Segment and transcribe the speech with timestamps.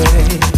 [0.00, 0.57] away.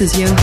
[0.00, 0.39] This is Johan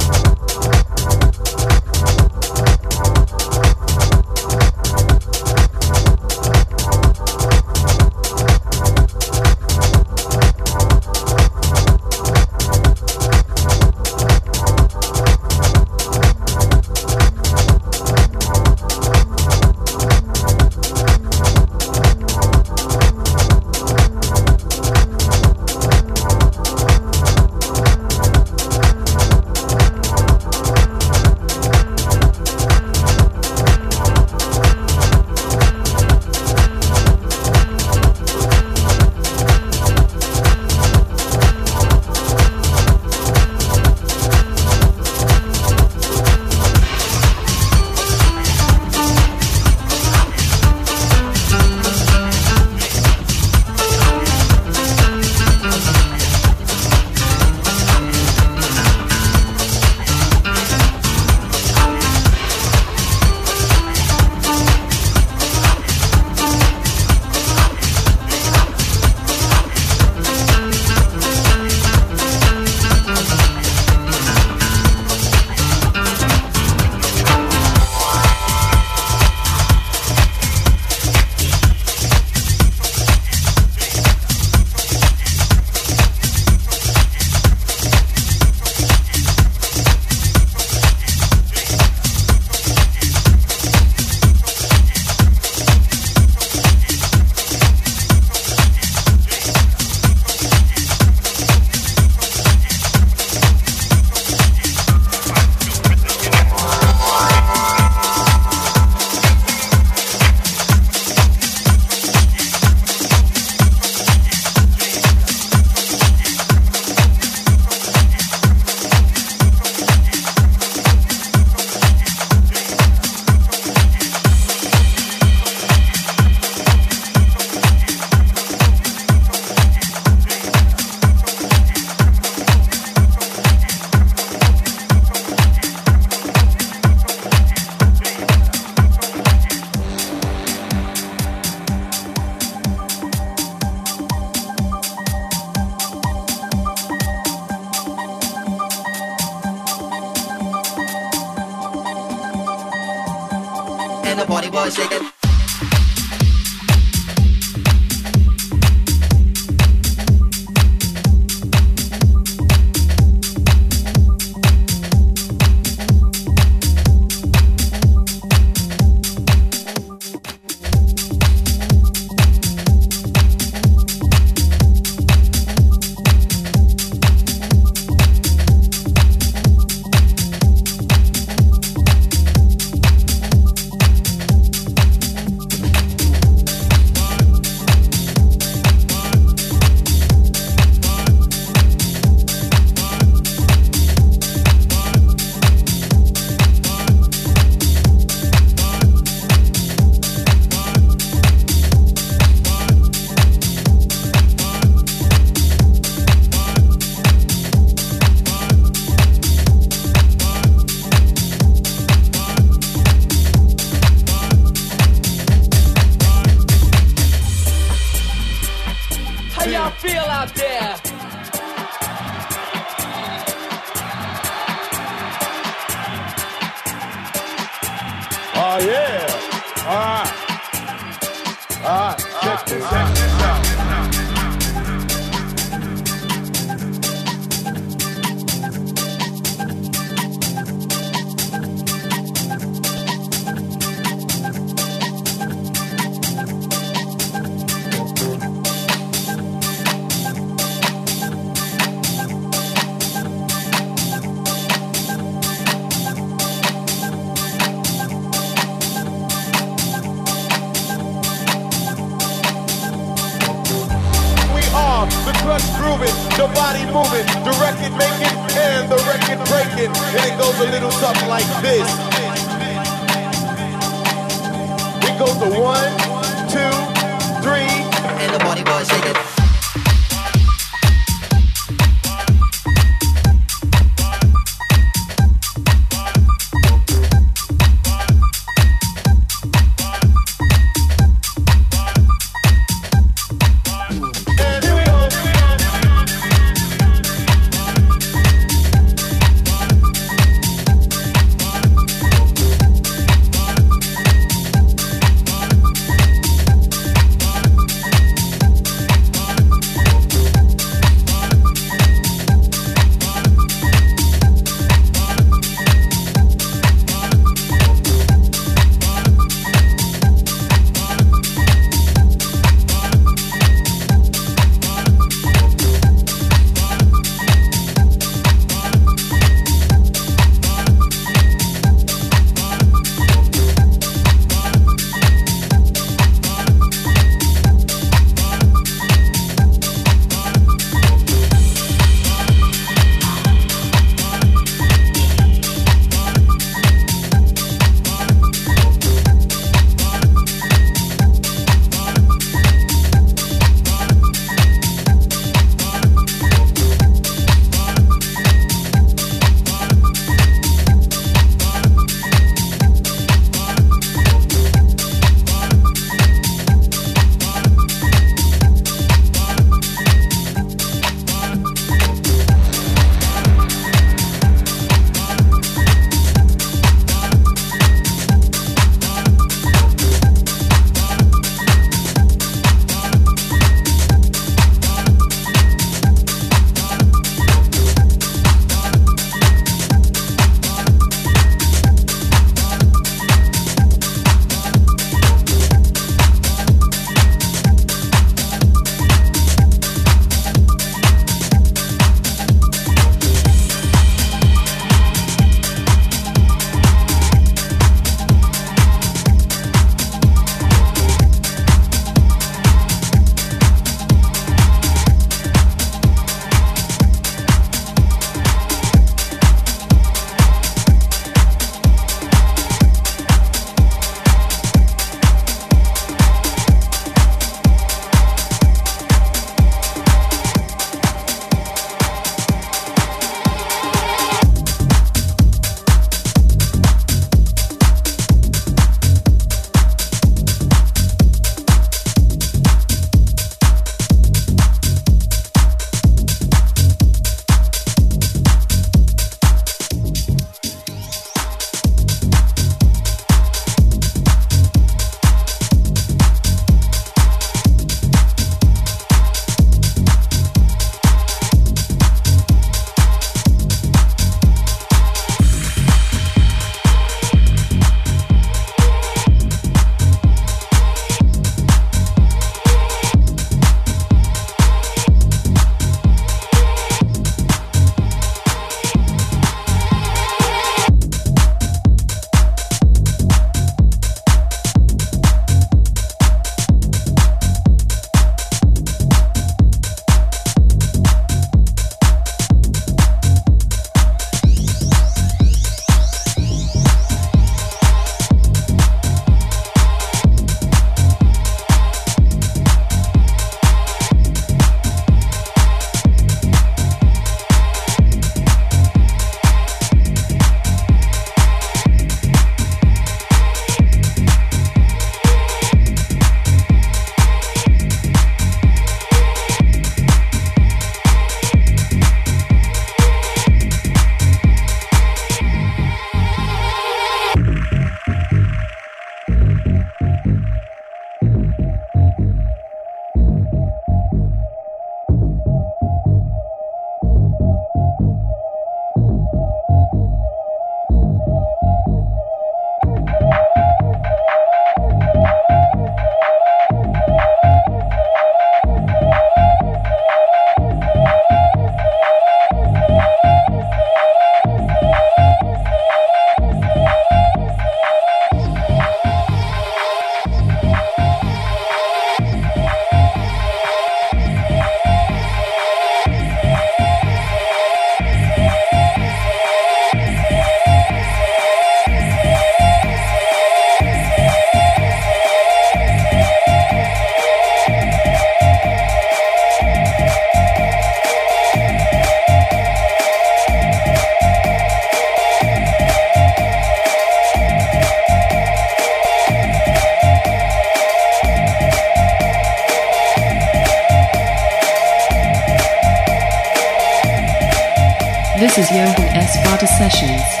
[598.13, 598.97] This is Johan S.
[599.07, 600.00] Vata Sessions.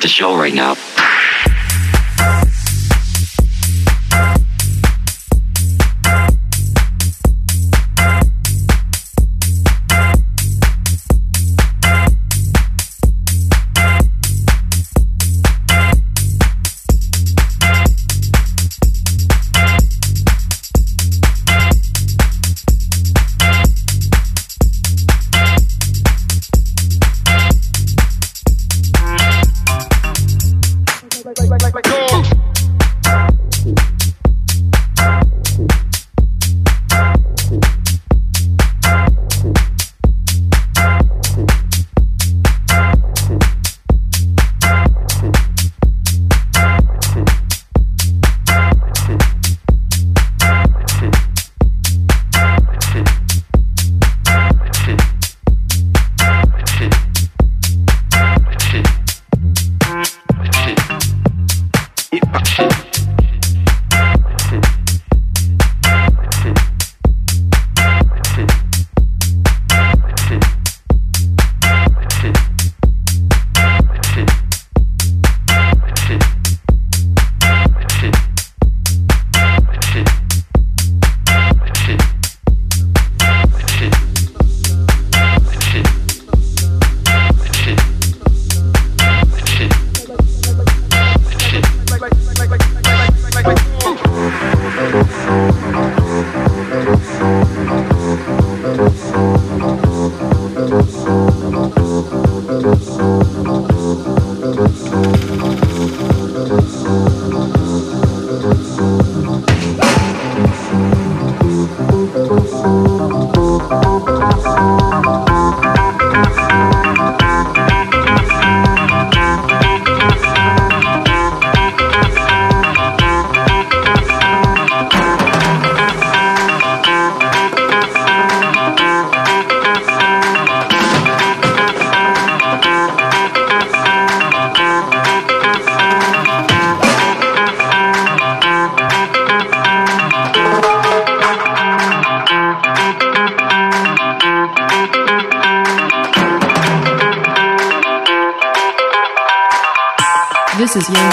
[0.00, 0.83] The show right now.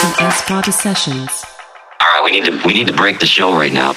[0.04, 1.46] Is Party Sessions.
[2.00, 3.94] All right, we need to we need to break the show right now.